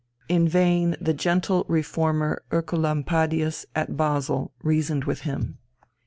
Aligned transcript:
In 0.27 0.47
vain 0.47 0.95
the 0.99 1.13
gentle 1.13 1.63
Reformer 1.67 2.41
Oecolampadius 2.49 3.67
at 3.75 3.95
Basle 3.97 4.51
reasoned 4.63 5.03
with 5.03 5.21
him. 5.29 5.59